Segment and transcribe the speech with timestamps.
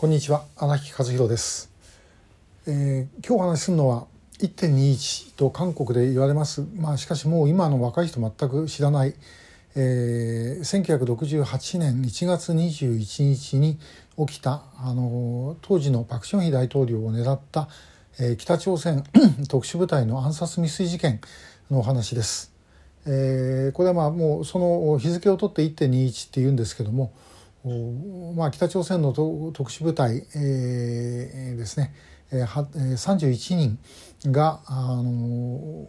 [0.00, 1.72] こんにちは荒木和弘です、
[2.68, 4.06] えー、今日お話しするのは
[4.38, 9.16] 1.21と韓国で言われますまあしかしもう今の若い人全く知らない、
[9.74, 13.76] えー、1968年1月21日に
[14.16, 17.68] 起きたあの当時のパク・チョンヒ大統領を狙った、
[18.20, 19.02] えー、北朝鮮
[19.50, 21.20] 特殊部隊の暗殺未遂事件
[21.72, 22.52] のお話です。
[23.04, 27.12] えー、これはまあもうその日付を取って1.21っていうんですけども、
[28.36, 31.94] まあ、北朝鮮の特殊部隊、えー、ですね、
[32.30, 33.78] えー、31人
[34.30, 35.88] があの、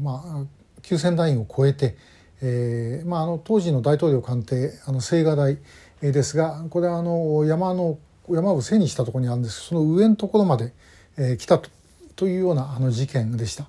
[0.00, 0.46] まあ、
[0.82, 1.96] 休戦ラインを超えて、
[2.40, 5.58] えーまあ、あの当時の大統領官邸あの青瓦台
[6.00, 7.98] ですがこれはあの山の
[8.28, 10.72] 山を背にしたところにあるんですその上のところまで、
[11.16, 11.70] えー、来たと
[12.18, 13.68] というようなあの事件でした。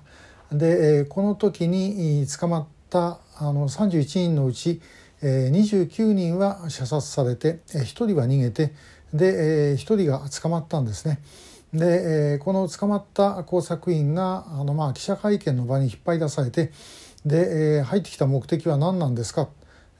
[0.50, 4.82] で、えー、この時に捕まったあの31人のうち、
[5.22, 8.72] 29人は射殺されて、1人は逃げて
[9.12, 11.20] で、1人が捕まったんですね。
[11.72, 16.72] で、この捕まった工作員があの、まあ、記者会見の場に引っ張り出されて
[17.24, 19.48] で、入ってきた目的は何なんですか、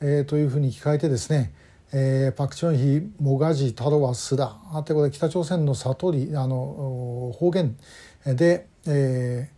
[0.01, 1.53] というふうに聞かれてですね、
[1.93, 7.77] えー、パク・チョンヒモガジタロワスラあってこれ北朝鮮の悟りあの方言
[8.25, 9.51] で、え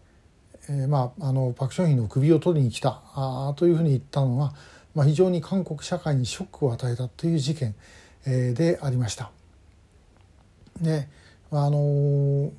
[0.68, 4.54] ーえー、まあ、あのパク・チョンヒの首を取りに来たあというふうに言ったのが、
[4.94, 7.74] まあ、非常に韓国社会にショックを与えたという事件、
[8.26, 9.30] えー、でありました。
[10.80, 11.08] で
[11.50, 12.50] あの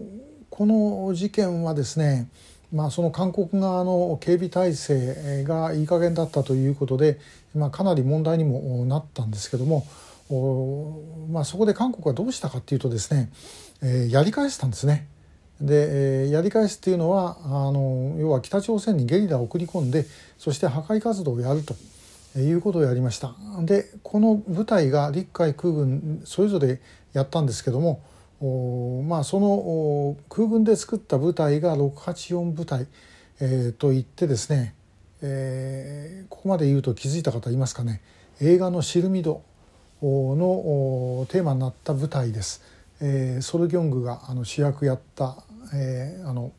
[0.49, 2.27] この事件はですね
[2.73, 7.19] まあ、その韓国側の警備体制がいい加減だったということで、
[7.53, 9.85] まあ、かなり問題にもなったんですけども、
[11.31, 13.29] まあ、そこで韓国はどうしたかっていうとですね、
[13.83, 15.07] えー、やり返したんですね。
[15.61, 20.07] で、えー、やり返すっていうのはあの要は北朝鮮にゲリラを送り込んで
[20.39, 21.75] そして破壊活動をやると
[22.39, 23.35] いうことをやりました。
[23.61, 26.81] でこの部隊が陸海空軍それぞれ
[27.13, 28.01] やったんですけども
[29.07, 32.87] まあ、その空軍で作った部隊が684部隊、
[33.39, 34.75] えー、といってですね、
[35.21, 38.01] えー、ここまで言うと気づいた方いますかね
[38.41, 39.43] 映画の「シルミド」
[40.03, 42.61] のテーマになった舞台です。
[42.99, 45.37] えー、ソルギョングがあの主役やった、
[45.73, 46.51] えーあの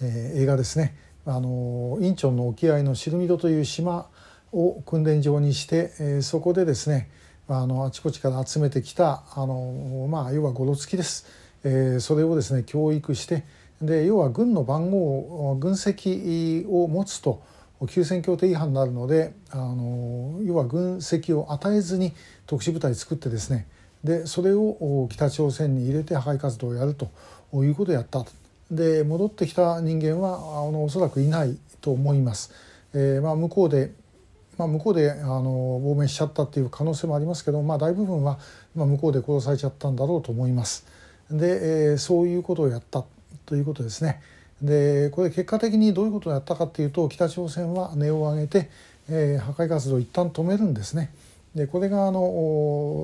[0.00, 0.94] えー、映画ですね。
[1.28, 4.08] あのインチョンの沖合のシルミドという島
[4.50, 7.10] を訓練場にして、えー、そこでですね
[7.48, 11.26] あのあちこちから集めてきたあの、まあ、要はごろつきです、
[11.64, 13.44] えー、それをですね教育して
[13.82, 17.42] で要は軍の番号軍籍を持つと
[17.90, 22.14] 休戦協定違反になるのであの要は軍籍を与えずに
[22.46, 23.68] 特殊部隊作ってですね
[24.02, 27.10] でそれを北朝鮮に入れて破壊活動をやると
[27.52, 28.24] いうことをやった
[28.70, 32.52] で戻ってきた人間はあのおそらくいないと思います。
[32.94, 33.92] えーまあ、向こうで
[34.58, 38.40] まあ、向こうであの亡命しちゃったっていう可能性もありますけど、まあ、大部分は、
[38.74, 40.84] まあ、向こうで殺されちゃったんだろうと思います。
[41.30, 43.04] で、えー、そういうことをやった
[43.46, 44.20] ということですね。
[44.60, 48.68] でこれ結果的にどういうことをやったかっていうと北朝鮮は音を上げて、
[49.08, 51.12] えー、破壊活動を一旦止めるんですね。
[51.54, 52.20] でこれがあの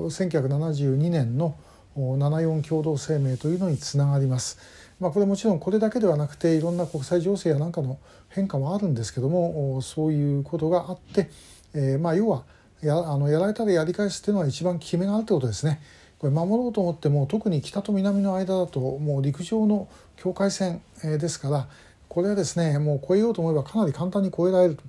[0.09, 1.55] 1972年の
[1.95, 4.57] 74共同声明というのにつながります。
[4.99, 11.29] まあ、これもちろんこれだけではなくていろんな国際情勢やなんかの変化もあるんですけどもそういうことがあって、
[11.73, 12.43] えー、まあ要は
[12.81, 15.81] やあのやられたらやり返すっていうのは一番効き目があるってことですね。
[16.17, 21.67] これ守ろうと思っても特に北と南の間だともう陸上の境界線ですから
[22.07, 24.83] これはですねもう越えようと思えばかなり簡単に越えられると。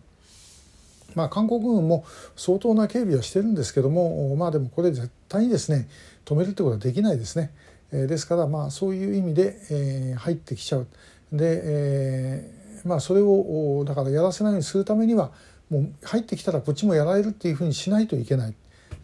[1.16, 2.04] まあ、韓国軍も
[2.37, 5.88] 相当な警備はしてるんですけどもまあでもこれ絶対にですね
[6.25, 7.50] 止めるってことはできないですね。
[7.93, 10.87] えですからまあそういう意味で、え入ってきちゃう。
[11.32, 12.50] で、え
[12.84, 15.31] まあそれをだからやらせないようにするためには
[15.71, 18.54] もう入ってきたらこっちもやられるっていうふうにしないといけない。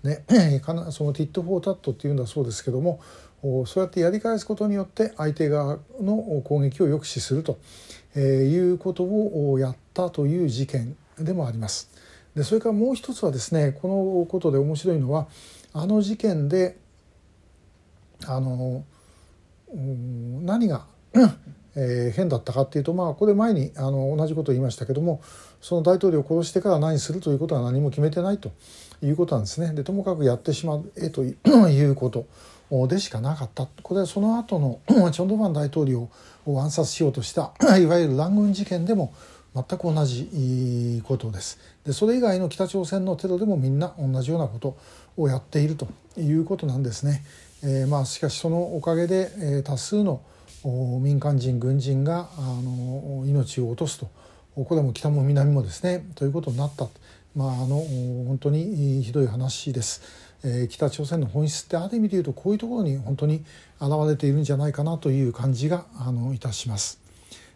[0.03, 0.25] ね、
[0.91, 2.99] そのティット・フォー・タットっていうんだそうですけども
[3.67, 7.59] そうやってやり返すことによって相手側の攻撃を抑止すると
[8.19, 11.91] いうことをやったという事件でもあります。
[12.35, 15.27] でそれからもう一つはですねこのことで面白いのは
[15.73, 16.79] あの事件で
[18.27, 18.85] あの
[19.75, 20.87] 何が
[21.75, 25.23] えー、変だったかっていうとまあこれ前にあの同じことを言いましたけども
[25.63, 28.53] その大統領を殺してから何するということは何も決めてないと
[29.03, 29.73] いうことなんですね。
[29.73, 32.27] でともかくやってしまえと いうこと
[32.89, 34.81] でしかなかったこれはその後の
[35.13, 36.11] チョン・ドファン大統領
[36.47, 39.15] を暗殺しようとしたいわゆる乱軍事件でも
[39.55, 41.59] 全く同じことです。
[41.85, 44.77] でそれ以外の北朝鮮のテロでもみんな同じようなこと
[45.17, 47.23] をやっているということなんですね。
[47.63, 50.23] えー、まあしかしそのおかげで、えー、多数の
[50.65, 54.09] 民間人軍人があの命を落とすと
[54.55, 56.87] これも北も南もですねということになった、
[57.35, 57.77] まあ、あの
[58.27, 60.03] 本当にひどい話です。
[60.45, 63.45] えー、北朝鮮の本質ってある意味で言うとこういうところに本当に
[63.81, 67.02] 現れているんじゃないかなという感じがあのいたします。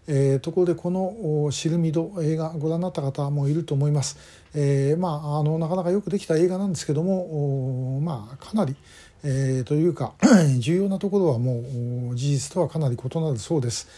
[0.08, 4.16] えー、ところでこの「シルミド」映画ご覧になった方もいると思います、
[4.54, 8.76] えー、まああのなかなかよくできた映画なんですけどもまあかなり、
[9.24, 10.14] えー、というか
[10.58, 13.88] 重要なところはもう事実とはかなり異なるそうです、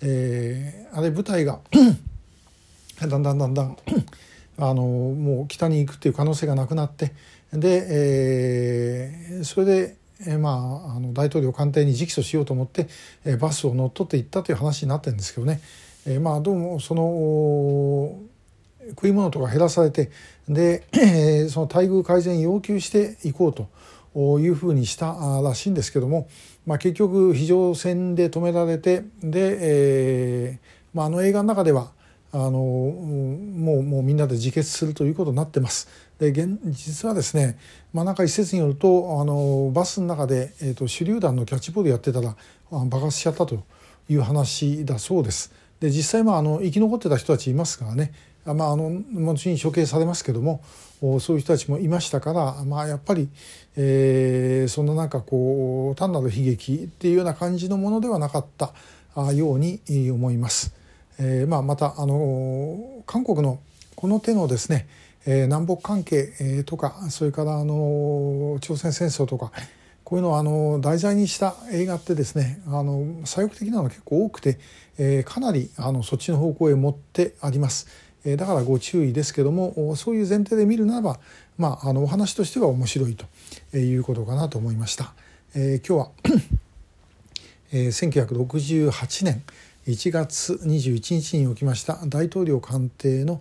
[0.00, 1.60] えー、あれ舞台が
[3.00, 3.76] だんだんだんだん
[4.60, 7.12] あのもう北に行くっていう可能性がなくなって
[7.52, 12.88] で、えー、それで、えー、まああの大統領官邸に直訴しようと思って、
[13.24, 15.60] えー、バスを乗っ取っていったという話になってるんですけどね、
[16.06, 18.18] えー、まあどうもその
[18.90, 20.10] 食い物とか減らされて
[20.48, 23.68] で、えー、その待遇改善要求していこうと。
[24.14, 26.28] いうふうにしたらしいんですけども、
[26.66, 31.92] まあ、結局非常線で止められてで、えーまあ、あの映画の中では
[32.32, 35.88] あのもうもうみんなで自決するということになってます。
[36.18, 37.58] で現実はですね、
[37.92, 42.36] まあ、なんか一説によるとあのバスの中で、えーと、手榴弾のキャッチボールやってたら
[42.70, 43.62] 爆発しちゃったと
[44.08, 45.52] いう話だそうです。
[45.80, 48.12] で実際まああの生き残ってた人たちいますからね
[48.54, 50.62] まあ、あの後に処刑されますけども
[51.20, 53.28] そういう人たちもいましたから、まあ、やっぱり、
[53.76, 58.72] えー、そんななんかこう単なる悲劇っていうような感じのものではなかった
[59.32, 59.80] ように
[60.10, 60.74] 思います。
[61.18, 63.58] えーまあ、またあの韓国の
[63.96, 64.86] この手のですね、
[65.26, 69.50] えー、南北関係とかそれからあの朝鮮戦争とか
[70.04, 74.58] こういうのをあの題材にした映画ってですねあの左翼的なのが結構多くて、
[74.96, 77.88] えー、かなりあのそっちの方向へ持ってあります。
[78.24, 81.20] えー、だからご注意ですけどもそういう前提で見るならば、
[81.56, 85.12] まあ、あのお話としては面白いということかなと思いました。
[85.54, 86.10] えー、今日は
[87.70, 88.36] えー、
[88.88, 89.42] 1968年
[89.88, 93.40] 1月21日に起きました大統領官邸の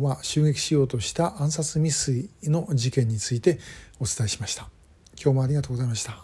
[0.00, 3.58] まあ、襲撃しようとした暗殺未遂の事件について
[3.98, 4.68] お伝えしました。
[5.20, 6.20] 今日もありがとうございました。